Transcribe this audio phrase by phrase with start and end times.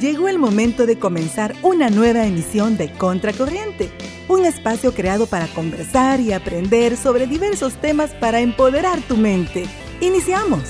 [0.00, 3.90] Llegó el momento de comenzar una nueva emisión de Contracorriente,
[4.28, 9.64] un espacio creado para conversar y aprender sobre diversos temas para empoderar tu mente.
[10.02, 10.64] Iniciamos.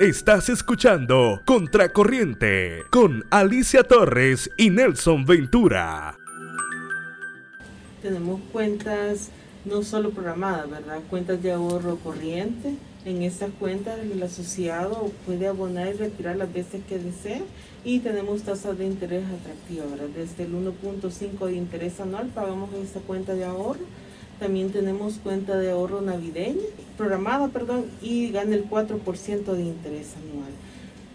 [0.00, 6.16] Estás escuchando Contracorriente con Alicia Torres y Nelson Ventura.
[8.00, 9.28] Tenemos cuentas
[9.66, 11.00] no solo programadas, ¿verdad?
[11.10, 12.76] Cuentas de ahorro corriente.
[13.06, 17.40] En estas cuentas el asociado puede abonar y retirar las veces que desee
[17.84, 20.12] y tenemos tasas de interés atractivas.
[20.12, 23.78] Desde el 1.5 de interés anual pagamos esta cuenta de ahorro
[24.40, 26.60] también tenemos cuenta de ahorro navideño,
[26.98, 30.50] programada, perdón, y gana el 4% de interés anual.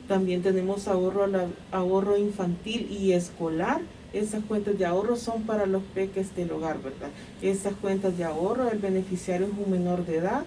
[0.08, 1.27] También tenemos ahorro,
[1.71, 3.82] ahorro infantil y escolar.
[4.12, 7.10] Esas cuentas de ahorro son para los peques del hogar, ¿verdad?
[7.41, 10.44] Esas cuentas de ahorro, el beneficiario es un menor de edad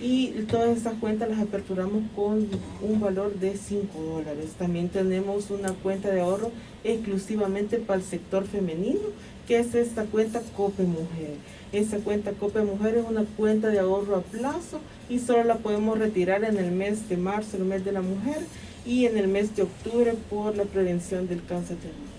[0.00, 2.48] y todas estas cuentas las aperturamos con
[2.82, 4.50] un valor de 5 dólares.
[4.58, 6.50] También tenemos una cuenta de ahorro
[6.82, 9.00] exclusivamente para el sector femenino,
[9.46, 11.36] que es esta cuenta COPE Mujer.
[11.72, 15.98] Esa cuenta COPE Mujer es una cuenta de ahorro a plazo y solo la podemos
[15.98, 18.42] retirar en el mes de marzo, el mes de la mujer,
[18.84, 22.12] y en el mes de octubre por la prevención del cáncer de mama.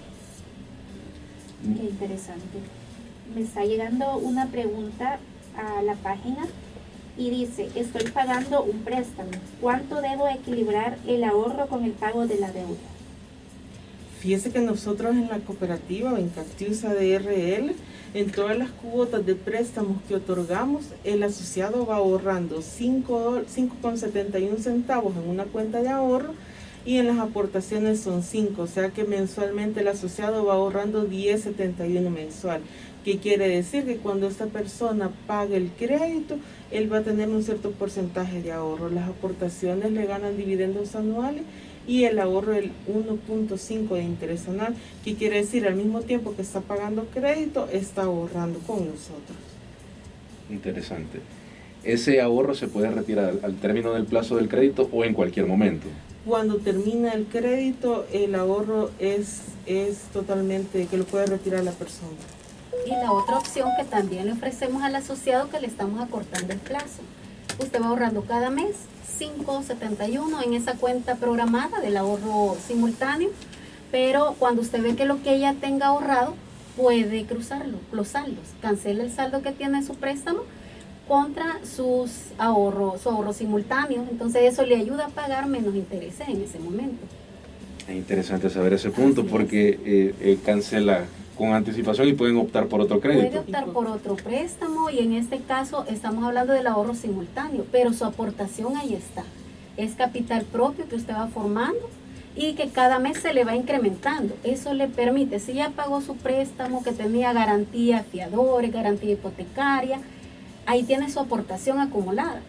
[1.78, 2.60] Qué interesante.
[3.36, 5.20] Me está llegando una pregunta
[5.58, 6.46] a la página
[7.18, 9.30] y dice, estoy pagando un préstamo.
[9.62, 12.78] ¿Cuánto debo equilibrar el ahorro con el pago de la deuda?
[14.20, 17.76] Fíjese que nosotros en la cooperativa, en Cactiusa de RL,
[18.14, 25.30] en todas las cuotas de préstamos que otorgamos, el asociado va ahorrando 5,71 centavos en
[25.30, 26.34] una cuenta de ahorro
[26.86, 32.10] y en las aportaciones son 5, o sea que mensualmente el asociado va ahorrando 10,71
[32.10, 32.62] mensual.
[33.04, 33.84] ¿Qué quiere decir?
[33.86, 36.38] Que cuando esta persona pague el crédito,
[36.72, 38.90] él va a tener un cierto porcentaje de ahorro.
[38.90, 41.44] Las aportaciones le ganan dividendos anuales
[41.86, 46.42] y el ahorro del 1.5 de interés anual, que quiere decir al mismo tiempo que
[46.42, 49.38] está pagando crédito, está ahorrando con nosotros.
[50.50, 51.20] Interesante.
[51.84, 55.88] ¿Ese ahorro se puede retirar al término del plazo del crédito o en cualquier momento?
[56.26, 62.16] Cuando termina el crédito, el ahorro es, es totalmente que lo puede retirar la persona.
[62.86, 66.60] Y la otra opción que también le ofrecemos al asociado que le estamos acortando el
[66.60, 67.02] plazo.
[67.60, 68.76] Usted va ahorrando cada mes
[69.20, 73.30] 571 en esa cuenta programada del ahorro simultáneo,
[73.92, 76.34] pero cuando usted ve que lo que ella tenga ahorrado,
[76.76, 80.42] puede cruzarlo, los saldos, cancela el saldo que tiene en su préstamo
[81.08, 84.06] contra sus ahorros, su ahorro simultáneo.
[84.10, 87.06] Entonces eso le ayuda a pagar menos intereses en ese momento.
[87.88, 91.06] Es interesante saber ese punto porque eh, eh, cancela
[91.38, 93.28] con anticipación y pueden optar por otro crédito.
[93.28, 97.94] Puede optar por otro préstamo y en este caso estamos hablando del ahorro simultáneo, pero
[97.94, 99.24] su aportación ahí está.
[99.78, 101.90] Es capital propio que usted va formando
[102.36, 104.36] y que cada mes se le va incrementando.
[104.44, 110.00] Eso le permite, si ya pagó su préstamo que tenía garantía fiadores, garantía hipotecaria,
[110.66, 112.42] ahí tiene su aportación acumulada.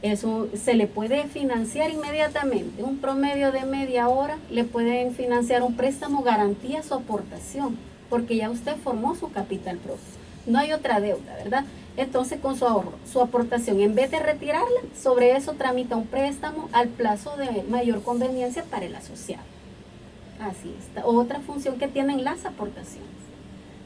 [0.00, 2.84] Eso se le puede financiar inmediatamente.
[2.84, 7.76] Un promedio de media hora le pueden financiar un préstamo garantía su aportación
[8.08, 10.04] porque ya usted formó su capital propio.
[10.46, 11.64] No hay otra deuda, ¿verdad?
[11.96, 16.68] Entonces, con su ahorro, su aportación, en vez de retirarla, sobre eso tramita un préstamo
[16.72, 19.42] al plazo de mayor conveniencia para el asociado.
[20.40, 21.04] Así está.
[21.04, 23.08] Otra función que tienen las aportaciones.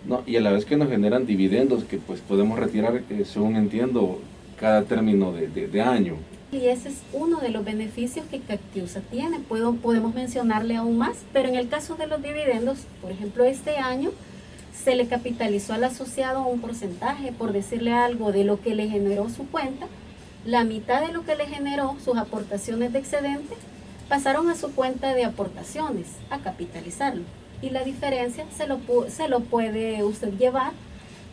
[0.07, 4.19] No, y a la vez que nos generan dividendos que pues podemos retirar, según entiendo,
[4.59, 6.17] cada término de, de, año.
[6.53, 9.41] Y ese es uno de los beneficios que Cactiusa tiene.
[9.41, 13.79] Puedo, podemos mencionarle aún más, pero en el caso de los dividendos, por ejemplo, este
[13.79, 14.11] año
[14.85, 19.31] se le capitalizó al asociado un porcentaje, por decirle algo, de lo que le generó
[19.31, 19.87] su cuenta.
[20.45, 23.55] La mitad de lo que le generó sus aportaciones de excedente
[24.11, 27.23] pasaron a su cuenta de aportaciones, a capitalizarlo.
[27.63, 30.73] Y la diferencia se lo, se lo puede usted llevar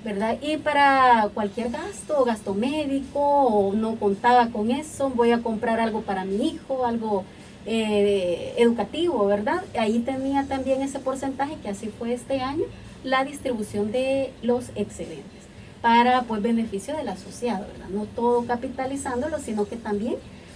[0.04, 0.38] ¿verdad?
[0.42, 6.02] Y para cualquier gasto, gasto médico, o no contaba con eso, voy a comprar algo
[6.02, 7.24] para mi hijo, algo
[7.66, 9.64] eh, educativo, ¿verdad?
[9.78, 12.64] Ahí tenía también ese porcentaje, que así fue este año,
[13.04, 15.40] la distribución de los excedentes
[15.82, 17.90] para pues beneficio del asociado, ¿verdad?
[17.90, 20.16] No todo capitalizándolo, sino que también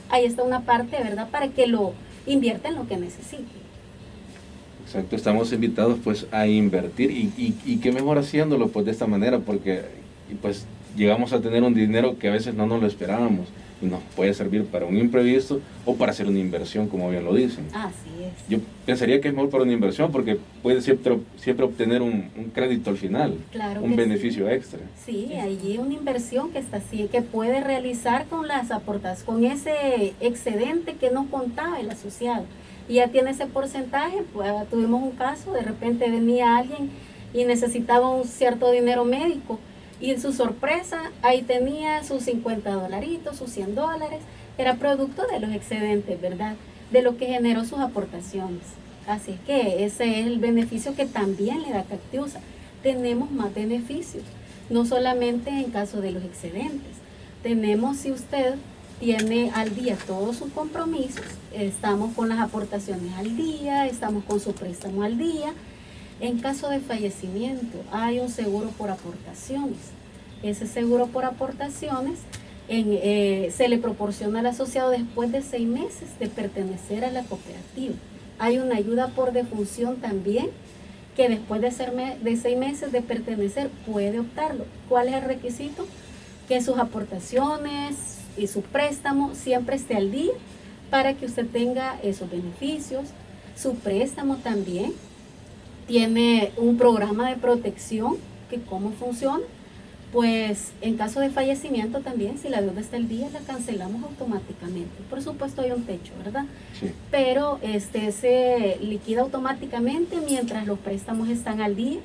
[0.10, 1.30] ahí está una parte, ¿verdad?
[1.30, 1.94] Para que lo
[2.26, 3.63] invierta en lo que necesite.
[4.94, 9.40] Exacto, estamos invitados pues a invertir y, y, qué mejor haciéndolo pues de esta manera
[9.40, 9.82] porque
[10.40, 13.48] pues llegamos a tener un dinero que a veces no nos lo esperábamos
[13.82, 17.34] y nos puede servir para un imprevisto o para hacer una inversión, como bien lo
[17.34, 17.66] dicen.
[17.74, 18.48] Así es.
[18.48, 22.92] Yo pensaría que es mejor para una inversión porque puede siempre, siempre obtener un, crédito
[22.92, 23.40] al final,
[23.82, 24.80] un beneficio extra.
[25.04, 30.14] Sí, allí una inversión que está así, que puede realizar con las aportaciones, con ese
[30.20, 32.46] excedente que no contaba el asociado.
[32.88, 36.92] Y ya tiene ese porcentaje, pues tuvimos un caso, de repente venía alguien
[37.34, 39.60] y necesitaba un cierto dinero médico
[40.04, 44.20] y en su sorpresa, ahí tenía sus 50 dolaritos, sus 100 dólares.
[44.58, 46.56] Era producto de los excedentes, ¿verdad?
[46.92, 48.64] De lo que generó sus aportaciones.
[49.08, 52.42] Así que ese es el beneficio que también le da Cactiusa.
[52.82, 54.26] Tenemos más beneficios,
[54.70, 56.98] no solamente en caso de los excedentes.
[57.42, 58.56] Tenemos, si usted
[59.04, 64.54] tiene al día todos sus compromisos, estamos con las aportaciones al día, estamos con su
[64.54, 65.52] préstamo al día,
[66.22, 69.92] en caso de fallecimiento, hay un seguro por aportaciones.
[70.42, 72.20] Ese seguro por aportaciones
[72.70, 77.96] eh, se le proporciona al asociado después de seis meses de pertenecer a la cooperativa.
[78.40, 80.48] Hay una ayuda por defunción también
[81.18, 84.64] que después de, ser de seis meses de pertenecer puede optarlo.
[84.88, 85.86] ¿Cuál es el requisito?
[86.48, 90.32] Que sus aportaciones y su préstamo siempre esté al día
[90.90, 93.06] para que usted tenga esos beneficios.
[93.56, 94.94] Su préstamo también
[95.88, 98.18] tiene un programa de protección,
[98.50, 99.44] que cómo funciona.
[100.12, 105.02] Pues en caso de fallecimiento también, si la deuda está al día, la cancelamos automáticamente.
[105.10, 106.46] Por supuesto hay un techo, ¿verdad?
[106.80, 106.92] Sí.
[107.10, 112.00] Pero este se liquida automáticamente mientras los préstamos están al día.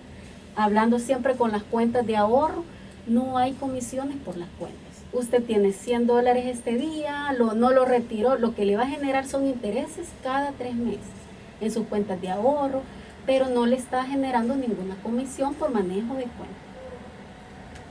[0.56, 2.64] Hablando siempre con las cuentas de ahorro,
[3.06, 4.88] no hay comisiones por las cuentas.
[5.12, 8.88] Usted tiene 100 dólares este día, lo, no lo retiró, lo que le va a
[8.88, 11.00] generar son intereses cada tres meses
[11.60, 12.82] en sus cuentas de ahorro,
[13.25, 16.56] pero no le está generando ninguna comisión por manejo de cuenta.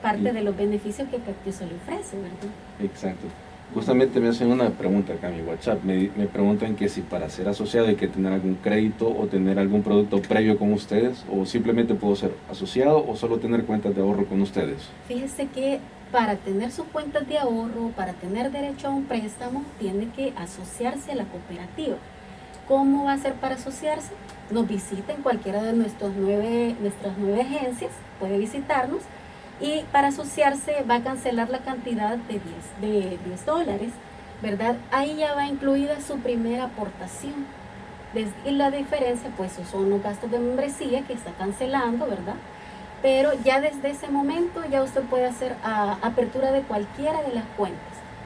[0.02, 2.54] Parte de los beneficios que se le ofrece, ¿verdad?
[2.80, 3.25] Exacto.
[3.74, 5.84] Justamente me hacen una pregunta acá en mi WhatsApp.
[5.84, 9.60] Me, me, preguntan que si para ser asociado hay que tener algún crédito o tener
[9.60, 14.02] algún producto previo con ustedes, o simplemente puedo ser asociado o solo tener cuentas de
[14.02, 14.90] ahorro con ustedes.
[15.08, 15.80] Fíjese que
[16.12, 21.12] para tener sus cuentas de ahorro, para tener derecho a un préstamo, tiene que asociarse
[21.12, 21.98] a la cooperativa.
[22.68, 24.12] ¿Cómo va a ser para asociarse?
[24.50, 29.01] nos visite en cualquiera de nuestros nueve, nuestras nueve agencias, puede visitarnos
[29.59, 32.44] y para asociarse va a cancelar la cantidad de 10,
[32.81, 33.92] de 10 dólares,
[34.42, 34.77] ¿verdad?
[34.92, 37.45] Ahí ya va incluida su primera aportación.
[38.45, 42.36] Y la diferencia, pues, son los gastos de membresía que está cancelando, ¿verdad?
[43.07, 47.80] Pero ya desde ese momento ya usted puede hacer apertura de cualquiera de las cuentas.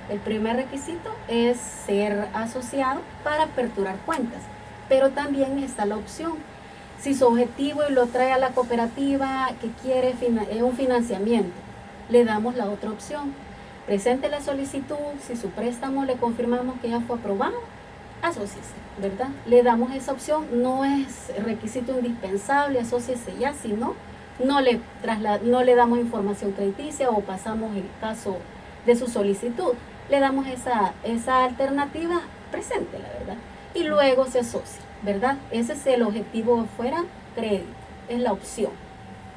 [0.09, 4.41] El primer requisito es ser asociado para aperturar cuentas
[4.91, 6.33] pero también está la opción.
[6.99, 11.53] Si su objetivo y lo trae a la cooperativa que quiere eh, un financiamiento,
[12.09, 13.33] le damos la otra opción.
[13.85, 17.57] Presente la solicitud, si su préstamo le confirmamos que ya fue aprobado,
[18.21, 19.29] asociese, ¿verdad?
[19.45, 23.69] Le damos esa opción, no es requisito indispensable, asociese ya, si
[24.43, 24.79] no, le,
[25.43, 28.37] no le damos información crediticia o pasamos el caso
[28.85, 29.73] de su solicitud.
[30.09, 33.37] Le damos esa, esa alternativa, presente, la verdad
[33.73, 35.37] y luego se asocia, ¿verdad?
[35.51, 37.03] Ese es el objetivo fuera
[37.35, 37.65] crédito,
[38.09, 38.71] es la opción.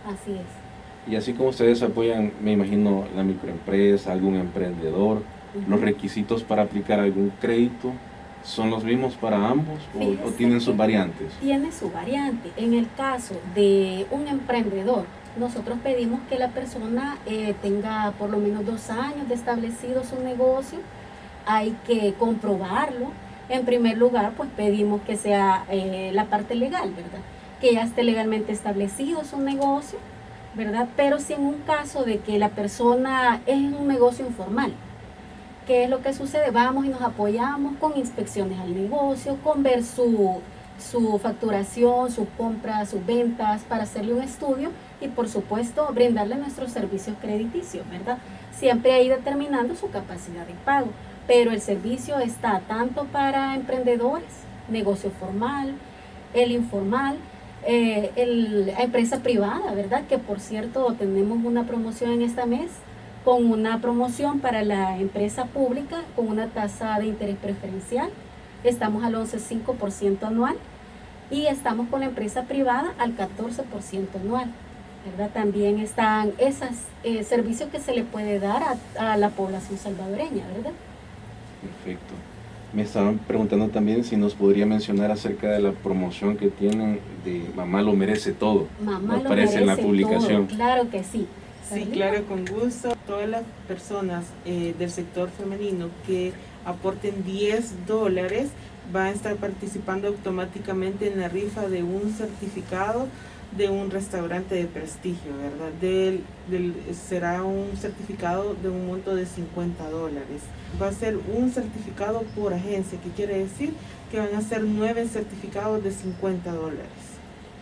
[0.06, 1.10] Así es.
[1.12, 5.22] Y así como ustedes apoyan, me imagino, la microempresa, algún emprendedor,
[5.68, 7.92] los requisitos para aplicar algún crédito
[8.44, 11.32] son los mismos para ambos o, tienen sus variantes?
[11.40, 12.52] Tiene su variante.
[12.56, 15.06] En el caso de un emprendedor,
[15.38, 20.20] nosotros pedimos que la persona eh, tenga por lo menos dos años de establecido su
[20.22, 20.78] negocio.
[21.46, 23.08] Hay que comprobarlo,
[23.48, 27.20] en primer lugar, pues pedimos que sea eh, la parte legal, ¿verdad?
[27.60, 29.98] Que ya esté legalmente establecido su negocio,
[30.54, 30.88] ¿verdad?
[30.96, 34.72] Pero si en un caso de que la persona es un negocio informal,
[35.66, 36.50] ¿qué es lo que sucede?
[36.50, 40.40] Vamos y nos apoyamos con inspecciones al negocio, con ver su,
[40.78, 46.70] su facturación, sus compras, sus ventas, para hacerle un estudio y por supuesto brindarle nuestros
[46.70, 48.18] servicios crediticios, ¿verdad?
[48.52, 50.88] Siempre ahí determinando su capacidad de pago
[51.26, 54.28] pero el servicio está tanto para emprendedores,
[54.68, 55.74] negocio formal,
[56.34, 57.16] el informal,
[57.66, 58.12] eh,
[58.76, 60.04] la empresa privada, ¿verdad?
[60.06, 62.70] Que por cierto tenemos una promoción en este mes
[63.24, 68.10] con una promoción para la empresa pública con una tasa de interés preferencial.
[68.62, 70.56] Estamos al 11,5% anual
[71.30, 74.48] y estamos con la empresa privada al 14% anual.
[75.10, 75.30] ¿verdad?
[75.32, 76.68] También están esos
[77.02, 80.72] eh, servicios que se le puede dar a, a la población salvadoreña, ¿verdad?
[81.60, 82.14] Perfecto.
[82.72, 87.48] Me estaban preguntando también si nos podría mencionar acerca de la promoción que tienen de
[87.54, 88.66] Mamá lo merece todo.
[88.82, 90.46] Mamá lo merece en la publicación.
[90.46, 91.26] Claro que sí.
[91.72, 92.94] Sí, claro, con gusto.
[93.06, 96.32] Todas las personas eh, del sector femenino que
[96.64, 98.48] aporten 10 dólares
[98.92, 103.08] van a estar participando automáticamente en la rifa de un certificado
[103.56, 105.70] de un restaurante de prestigio, ¿verdad?
[105.80, 106.24] Del,
[106.92, 110.42] será un certificado de un monto de 50 dólares.
[110.80, 113.72] Va a ser un certificado por agencia, que quiere decir
[114.10, 117.13] que van a ser nueve certificados de 50 dólares.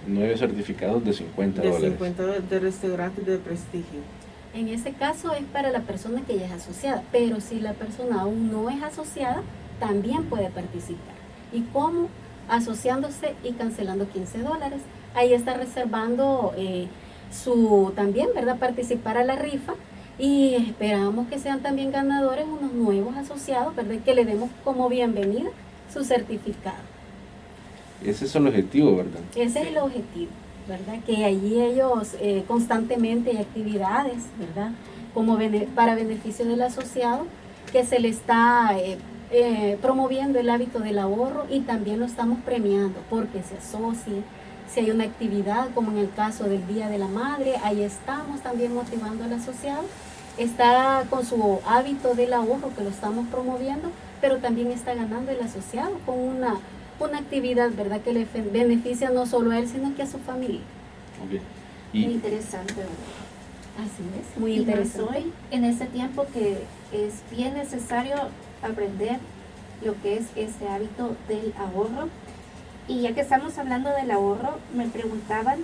[0.06, 1.82] Nueve certificados de 50 dólares.
[1.82, 4.00] De 50 dólares de restaurantes de prestigio.
[4.54, 8.22] En ese caso es para la persona que ya es asociada, pero si la persona
[8.22, 9.42] aún no es asociada,
[9.80, 11.14] también puede participar.
[11.52, 12.08] ¿Y cómo?
[12.48, 14.80] Asociándose y cancelando 15 dólares
[15.14, 16.88] ahí está reservando eh,
[17.30, 18.58] su también, ¿verdad?
[18.58, 19.74] Participar a la rifa
[20.18, 23.96] y esperamos que sean también ganadores unos nuevos asociados, ¿verdad?
[24.04, 25.50] Que le demos como bienvenida
[25.92, 26.91] su certificado.
[28.04, 29.20] Ese es el objetivo, ¿verdad?
[29.34, 30.30] Ese es el objetivo,
[30.68, 31.00] ¿verdad?
[31.06, 34.72] Que allí ellos eh, constantemente hay actividades, ¿verdad?
[35.14, 35.38] Como
[35.74, 37.26] para beneficio del asociado,
[37.70, 38.72] que se le está
[39.30, 44.22] eh, promoviendo el hábito del ahorro y también lo estamos premiando porque se asocie,
[44.72, 48.40] si hay una actividad, como en el caso del Día de la Madre, ahí estamos
[48.40, 49.82] también motivando al asociado.
[50.38, 53.90] Está con su hábito del ahorro que lo estamos promoviendo,
[54.22, 56.56] pero también está ganando el asociado con una,
[56.98, 58.00] una actividad, ¿verdad?
[58.00, 60.60] Que le beneficia no solo a él, sino que a su familia.
[61.92, 62.92] Muy interesante, ¿verdad?
[63.78, 65.10] Así es, muy interesante.
[65.10, 66.58] hoy, en este tiempo que
[66.92, 68.16] es bien necesario
[68.62, 69.18] aprender
[69.82, 72.08] lo que es ese hábito del ahorro
[72.86, 75.60] y ya que estamos hablando del ahorro, me preguntaban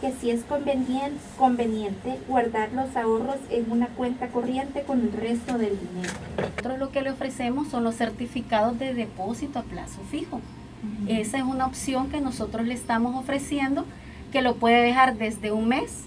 [0.00, 5.58] que si es conveniente, conveniente guardar los ahorros en una cuenta corriente con el resto
[5.58, 6.14] del dinero.
[6.38, 10.40] Nosotros lo que le ofrecemos son los certificados de depósito a plazo fijo.
[11.08, 13.84] Esa es una opción que nosotros le estamos ofreciendo,
[14.32, 16.04] que lo puede dejar desde un mes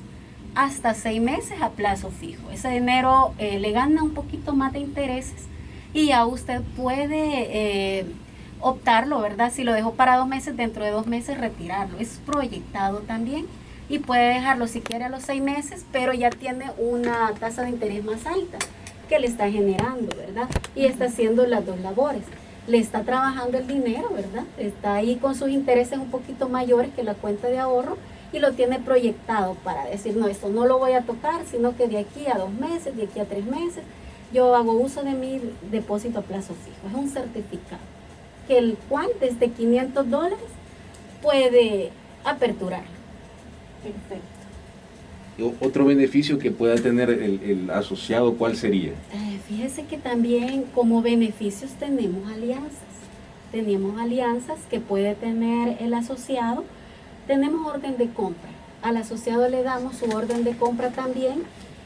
[0.56, 2.50] hasta seis meses a plazo fijo.
[2.51, 5.48] Ese dinero eh, le gana un poquito más de intereses
[5.94, 8.00] y ya usted puede...
[8.00, 8.06] Eh,
[8.63, 9.51] optarlo, ¿verdad?
[9.53, 12.00] Si lo dejó para dos meses, dentro de dos meses retirarlo.
[12.00, 13.46] Es proyectado también
[13.89, 17.70] y puede dejarlo si quiere a los seis meses, pero ya tiene una tasa de
[17.70, 18.58] interés más alta
[19.10, 20.50] que le está generando, ¿verdad?
[20.75, 22.24] Y está haciendo las dos labores.
[22.67, 24.46] Le está trabajando el dinero, ¿verdad?
[24.58, 27.98] Está ahí con sus intereses un poquito mayores que la cuenta de ahorro
[28.32, 31.88] y lo tiene proyectado para decir, no, esto no lo voy a tocar, sino que
[31.88, 33.84] de aquí a dos meses, de aquí a tres meses,
[34.34, 36.88] yo hago uso de mi depósito a plazo fijo.
[36.88, 37.82] Es un certificado
[38.48, 40.39] que el cual desde 500 dólares
[41.22, 41.91] puede
[42.25, 42.84] aperturar.
[43.84, 44.33] Perfecto.
[45.60, 48.92] Otro beneficio que pueda tener el, asociado, ¿cuál sería?
[48.92, 52.94] Eh, fíjese que también como beneficios tenemos alianzas.
[53.52, 56.63] Tenemos alianzas que puede tener el asociado.
[57.28, 58.50] Tenemos orden de compra.
[58.84, 61.44] Al asociado le damos su orden de compra también.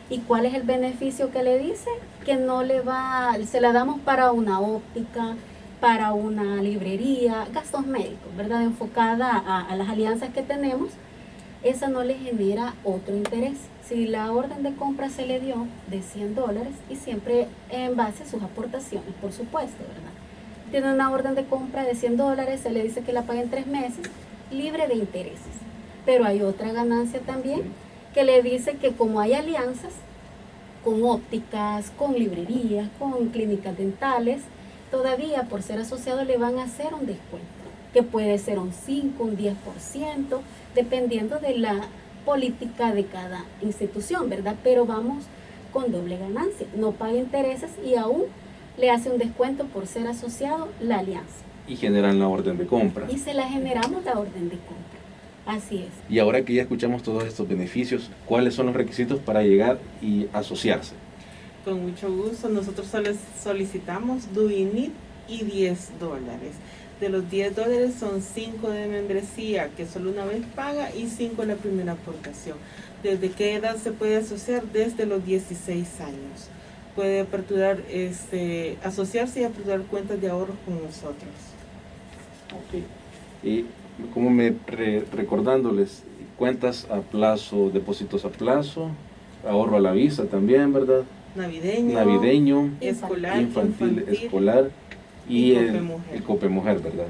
[0.10, 1.90] ¿Y cuál es el beneficio que le dice?
[2.26, 5.36] Que no le va, se la damos para una óptica,
[5.80, 8.64] para una librería, gastos médicos, ¿verdad?
[8.64, 10.90] Enfocada a, las alianzas que tenemos,
[11.70, 13.58] esa no le genera otro interés.
[13.88, 18.24] Si la orden de compra se le dio de 100 dólares y siempre en base
[18.24, 20.12] a sus aportaciones, por supuesto, ¿verdad?
[20.72, 23.50] Tiene una orden de compra de 100 dólares, se le dice que la pague en
[23.50, 24.10] tres meses,
[24.52, 25.56] libre de intereses.
[26.06, 27.64] Pero hay otra ganancia también
[28.14, 29.94] que le dice que como hay alianzas
[30.84, 34.42] con ópticas, con librerías, con clínicas dentales,
[34.90, 37.48] todavía por ser asociado le van a hacer un descuento,
[37.94, 39.54] que puede ser un 5, un 10%,
[40.78, 41.88] dependiendo de la
[42.24, 44.56] política de cada institución, ¿verdad?
[44.64, 45.26] Pero vamos
[45.74, 48.24] con doble ganancia, no paga intereses y aún
[48.78, 51.44] le hace un descuento por ser asociado la alianza.
[51.68, 53.08] Y generan la orden de compra.
[53.12, 55.00] Y se la generamos la orden de compra.
[55.46, 55.90] Así es.
[56.10, 60.28] Y ahora que ya escuchamos todos estos beneficios, ¿cuáles son los requisitos para llegar y
[60.32, 60.94] asociarse?
[61.68, 62.48] con mucho gusto.
[62.48, 62.88] Nosotros
[63.44, 64.94] solicitamos DUINIT
[65.28, 66.56] y 10 dólares.
[67.00, 71.46] De los 10 dólares son 5 de membresía que solo una vez paga y 5
[71.46, 72.58] la primera aportación.
[73.04, 74.64] ¿Desde qué edad se puede asociar?
[74.74, 76.50] Desde los 16 años.
[76.96, 81.30] Puede aperturar, este, asociarse y aperturar cuentas de ahorros con nosotros.
[82.52, 82.84] Ok.
[83.44, 83.66] Y
[84.14, 84.56] como me
[85.16, 86.04] recordándoles,
[86.38, 88.90] cuentas a plazo, depósitos a plazo,
[89.48, 91.04] ahorro a la visa también, ¿verdad?
[91.38, 94.72] navideño, navideño escolar, infantil, escolar
[95.28, 97.08] y, el, Cope Mujer, ¿verdad?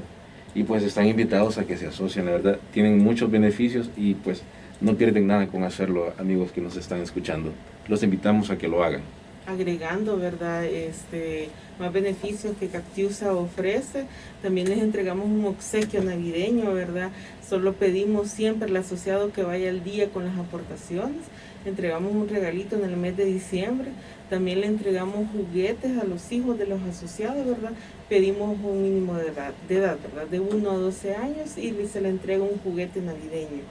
[0.54, 4.42] Y pues están invitados a que se asocien, la verdad, tienen muchos beneficios y pues
[4.80, 7.52] no pierden nada con hacerlo, amigos que nos están escuchando.
[7.86, 9.02] Los invitamos a que lo hagan.
[9.46, 10.66] Agregando, ¿verdad?
[10.66, 11.48] Este,
[11.78, 14.04] más beneficios que Cactiusa ofrece.
[14.42, 17.10] También les entregamos un obsequio navideño, ¿verdad?
[17.48, 21.22] Solo pedimos siempre al asociado que vaya al día con las aportaciones
[21.64, 23.90] entregamos un regalito en el mes de diciembre,
[24.30, 27.72] también le entregamos juguetes a los hijos de los asociados, ¿verdad?
[28.08, 30.26] Pedimos un mínimo de edad, de edad ¿verdad?
[30.26, 33.62] De 1 a 12 años y se le entrega un juguete navideño.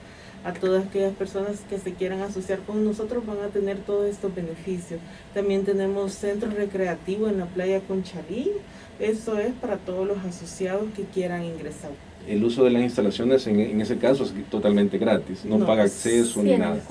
[0.44, 4.34] A todas aquellas personas que se quieran asociar con nosotros van a tener todos estos
[4.34, 5.00] beneficios.
[5.34, 8.52] También tenemos centro recreativo en la playa Conchalí.
[9.00, 11.92] Eso es para todos los asociados que quieran ingresar
[12.28, 16.58] el uso de las instalaciones en, ese caso es totalmente gratis, no, paga acceso ni
[16.58, 16.82] nada.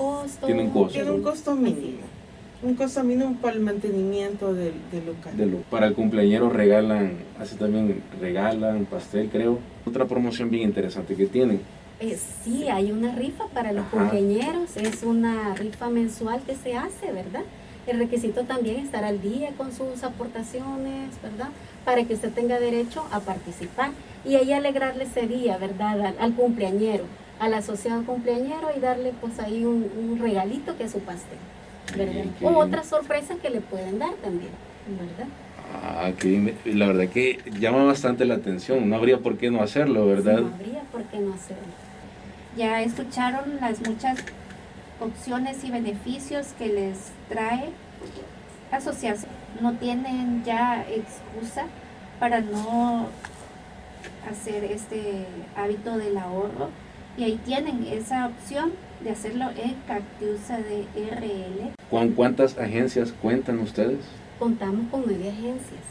[0.45, 0.93] tiene un costo.
[0.93, 2.16] Tiene un costo mínimo.
[2.63, 4.73] Un costo mínimo para el mantenimiento del,
[5.05, 5.63] local.
[5.69, 9.59] para el cumpleañero regalan, así también regalan pastel, creo.
[9.85, 11.61] Otra promoción bien interesante que tienen.
[11.99, 17.11] Eh, sí, hay una rifa para los cumpleañeros, es una rifa mensual que se hace,
[17.11, 17.41] ¿verdad?
[17.87, 21.47] El requisito también es estar al día con sus aportaciones, ¿verdad?
[21.85, 23.91] Para que usted tenga derecho a participar
[24.25, 26.13] y ahí alegrarle ese día, ¿verdad?
[26.19, 27.05] Al, cumpleañero,
[27.39, 31.39] al asociado cumpleañero y darle pues ahí un, regalito que es su pastel,
[31.97, 32.25] ¿verdad?
[32.41, 34.51] O otra sorpresa que le pueden dar también,
[34.87, 35.27] ¿verdad?
[35.73, 40.07] Ah, que la verdad que llama bastante la atención, no habría por qué no hacerlo,
[40.07, 40.41] ¿verdad?
[40.41, 41.63] no habría por qué no hacerlo.
[42.55, 44.17] Ya escucharon las muchas
[44.99, 47.69] opciones y beneficios que les trae
[48.71, 49.27] asociarse.
[49.61, 51.65] No tienen ya excusa
[52.19, 53.07] para no
[54.29, 55.25] hacer este
[55.55, 56.69] hábito del ahorro
[57.17, 61.73] y ahí tienen esa opción de hacerlo en Cactiusa de RL.
[61.89, 63.99] ¿Con cuántas agencias cuentan ustedes?
[64.39, 65.81] Contamos con nueve agencias.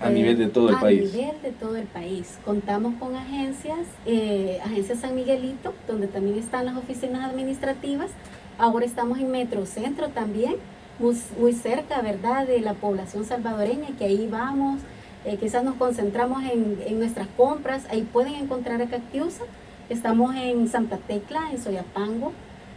[0.00, 1.12] A nivel de todo el país.
[1.12, 2.38] A nivel de todo el país.
[2.44, 8.10] Contamos con agencias, eh, Agencia San Miguelito, donde también están las oficinas administrativas.
[8.58, 10.56] Ahora estamos en Metrocentro también,
[10.98, 14.80] muy, muy cerca, ¿verdad?, de la población salvadoreña, que ahí vamos
[15.24, 19.44] eh, quizás nos concentramos en, nuestras compras, ahí pueden encontrar a Cactiusa.
[19.90, 22.32] Estamos en Santa Tecla, en Soyapango,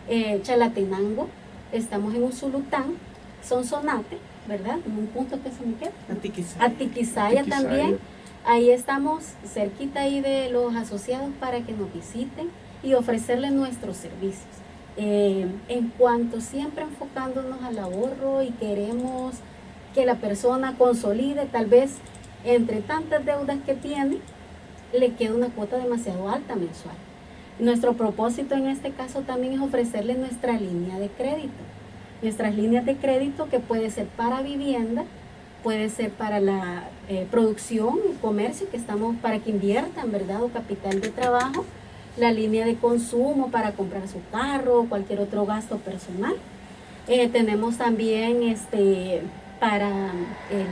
[0.07, 1.27] eh, Chalatenango,
[1.71, 2.95] estamos en Usulután,
[3.43, 4.17] Sonsonate,
[4.47, 4.79] ¿verdad?
[4.85, 5.91] En un punto que se me queda.
[6.09, 6.65] Atiquizaya.
[6.65, 7.99] Atiquizaya también.
[8.45, 12.49] Ahí estamos cerquita ahí de los asociados para que nos visiten
[12.83, 14.47] y ofrecerles nuestros servicios.
[14.97, 19.35] Eh, en cuanto siempre enfocándonos al ahorro y queremos
[19.95, 21.95] que la persona consolide, tal vez
[22.43, 24.17] entre tantas deudas que tiene,
[24.91, 26.95] le queda una cuota demasiado alta mensual.
[27.59, 31.53] Nuestro propósito en este caso también es ofrecerle nuestra línea de crédito.
[32.21, 35.03] Nuestras líneas de crédito que puede ser para vivienda,
[35.61, 40.41] puede ser para la eh, producción y comercio, que estamos para que inviertan, ¿verdad?
[40.41, 41.65] O capital de trabajo,
[42.17, 46.35] la línea de consumo para comprar su carro o cualquier otro gasto personal.
[47.07, 49.21] Eh, tenemos también este,
[49.59, 49.89] para
[50.49, 50.65] el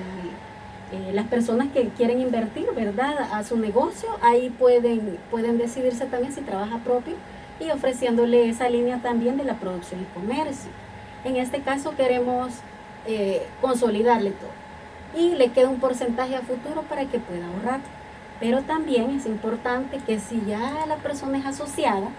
[0.92, 6.34] eh, las personas que quieren invertir, ¿verdad?, a su negocio, ahí pueden, pueden decidirse también
[6.34, 7.16] si trabaja propio
[7.60, 10.72] y ofreciéndole esa línea también de la producción y comercio.
[11.24, 12.52] En este caso queremos
[13.08, 14.50] eh, consolidarle todo
[15.18, 17.80] y le queda un porcentaje a futuro para que pueda ahorrar.
[18.40, 22.10] Pero también es importante que si ya la persona es asociada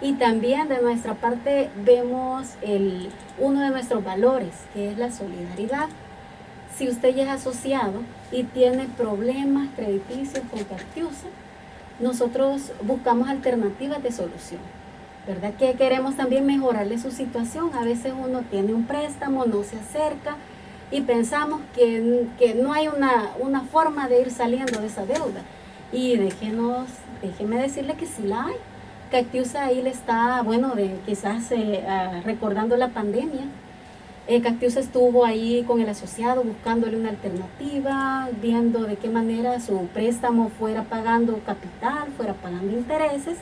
[0.00, 5.88] y también de nuestra parte vemos el, uno de nuestros valores, que es la solidaridad
[6.76, 8.00] si usted ya es asociado
[8.32, 11.28] y tiene problemas crediticios con Cactiusa,
[12.00, 14.60] nosotros buscamos alternativas de solución.
[15.26, 15.54] ¿Verdad?
[15.54, 17.70] Que queremos también mejorarle su situación.
[17.74, 20.36] A veces uno tiene un préstamo, no se acerca
[20.90, 25.40] y pensamos que, no hay una, una, forma de ir saliendo de esa deuda.
[25.92, 26.88] Y déjenos,
[27.22, 28.54] déjeme decirle que sí la hay.
[29.10, 33.44] Cactiusa ahí le está, bueno, de, quizás eh, ah, recordando la pandemia,
[34.26, 40.48] eh, estuvo ahí con el asociado buscándole una alternativa, viendo de qué manera su préstamo
[40.48, 43.36] fuera pagando capital, fuera pagando intereses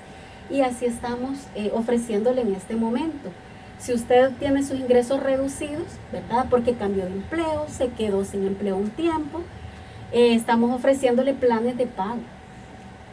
[0.50, 3.30] y así estamos eh, ofreciéndole en este momento.
[3.78, 6.46] Si usted tiene sus ingresos reducidos, ¿verdad?
[6.50, 9.42] Porque cambió de empleo, se quedó sin empleo un tiempo,
[10.12, 12.20] eh, estamos ofreciéndole planes de pago.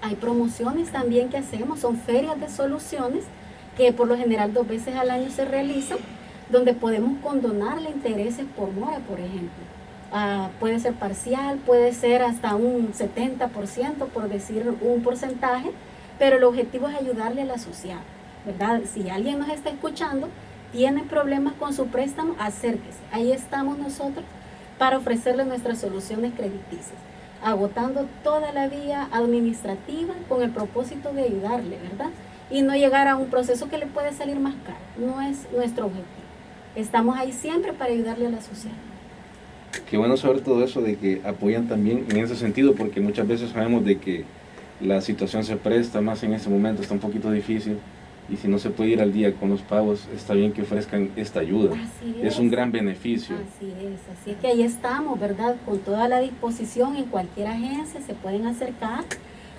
[0.01, 3.25] Hay promociones también que hacemos, son ferias de soluciones
[3.77, 5.99] que por lo general dos veces al año se realizan
[6.49, 9.63] donde podemos condonarle intereses por mora, por ejemplo.
[10.11, 15.71] Ah, puede ser parcial, puede ser hasta un 70%, por decir un porcentaje,
[16.17, 18.01] pero el objetivo es ayudarle al asociado,
[18.45, 18.81] ¿verdad?
[18.91, 20.27] Si alguien nos está escuchando,
[20.71, 22.99] tiene problemas con su préstamo, acérquese.
[23.11, 24.25] Ahí estamos nosotros
[24.79, 26.97] para ofrecerle nuestras soluciones crediticias,
[27.43, 32.09] agotando toda la vía administrativa con el propósito de ayudarle, ¿verdad?
[32.49, 34.79] Y no llegar a un proceso que le puede salir más caro.
[34.97, 36.28] No es nuestro objetivo.
[36.79, 38.77] Estamos ahí siempre para ayudarle a la sociedad.
[39.89, 43.49] Qué bueno saber todo eso de que apoyan también en ese sentido, porque muchas veces
[43.51, 44.23] sabemos de que
[44.79, 47.79] la situación se presta más en ese momento, está un poquito difícil,
[48.29, 51.09] y si no se puede ir al día con los pagos, está bien que ofrezcan
[51.17, 51.75] esta ayuda.
[52.21, 52.39] es.
[52.39, 53.35] un gran beneficio.
[53.35, 55.57] Así es, así que ahí estamos, ¿verdad?
[55.65, 59.03] Con toda la disposición en cualquier agencia se pueden acercar.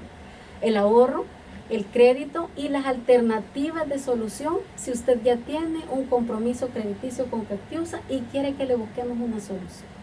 [0.60, 1.24] El ahorro,
[1.70, 7.44] el crédito y las alternativas de solución si usted ya tiene un compromiso crediticio con
[7.44, 9.94] Cactiusa y quiere que le busquemos una solución.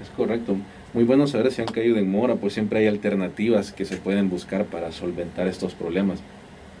[0.00, 0.56] Es correcto.
[0.92, 4.28] Muy bueno saber si han caído en mora, pues siempre hay alternativas que se pueden
[4.28, 6.20] buscar para solventar estos problemas.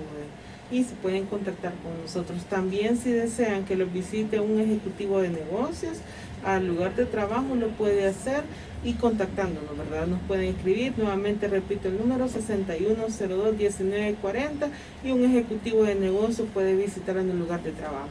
[0.72, 2.46] y se pueden contactar con nosotros.
[2.46, 5.98] También si desean que los visite un ejecutivo de negocios
[6.46, 8.44] al lugar de trabajo, lo puede hacer
[8.84, 10.08] y contactándonos, ¿verdad?
[10.08, 14.68] Nos pueden escribir, nuevamente repito el número 6102-1940
[15.04, 18.10] y un ejecutivo de negocio puede visitar en el lugar de trabajo.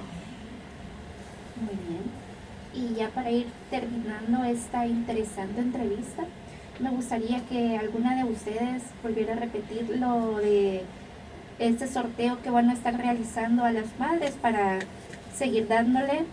[1.60, 2.02] Muy bien.
[2.74, 6.24] Y ya para ir terminando esta interesante entrevista,
[6.80, 10.82] me gustaría que alguna de ustedes volviera a repetir lo de
[11.58, 14.78] este sorteo que van a estar realizando a las madres para
[15.36, 16.24] seguir dándole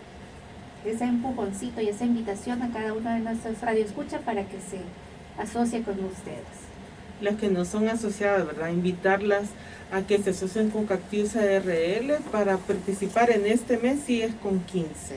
[0.84, 4.80] ese empujoncito y esa invitación a cada uno de nuestros radioescuchas para que se
[5.40, 6.44] asocie con ustedes.
[7.20, 8.70] Las que no son asociadas, ¿verdad?
[8.70, 9.50] Invitarlas
[9.92, 14.60] a que se asocien con Cactiusa RL para participar en este mes si es con
[14.60, 15.16] 15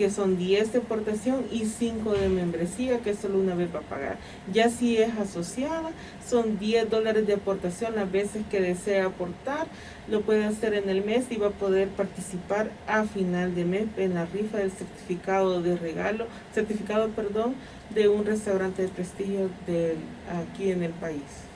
[0.00, 3.82] que son 10 de aportación y 5 de membresía, que solo una vez va a
[3.82, 4.16] pagar.
[4.50, 5.90] Ya si es asociada,
[6.26, 9.66] son 10 dólares de aportación las veces que desea aportar.
[10.08, 13.88] Lo puede hacer en el mes y va a poder participar a final de mes
[13.98, 17.54] en la rifa del certificado de regalo, certificado, perdón,
[17.94, 19.96] de un restaurante de prestigio de,
[20.32, 21.49] aquí en el país.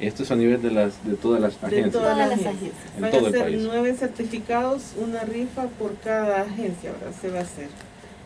[0.00, 1.92] Esto es a nivel de, las, de todas las agencias.
[1.92, 2.72] De todas las agencias.
[2.98, 7.12] Van a ser nueve certificados, una rifa por cada agencia, ¿verdad?
[7.20, 7.68] Se va a hacer.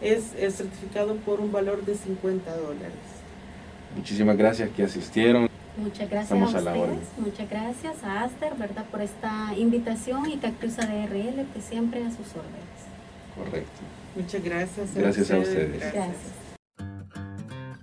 [0.01, 3.17] Es el certificado por un valor de 50 dólares.
[3.95, 5.49] Muchísimas gracias que asistieron.
[5.77, 8.87] Muchas gracias a ustedes, muchas gracias a Aster, ¿verdad?
[8.91, 12.77] Por esta invitación y Cactusa DRL, que siempre a sus órdenes.
[13.37, 13.81] Correcto.
[14.15, 14.95] Muchas gracias.
[14.95, 15.79] gracias a ustedes.
[15.79, 16.46] Gracias.